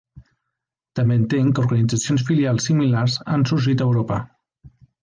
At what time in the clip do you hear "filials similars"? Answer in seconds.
2.31-3.21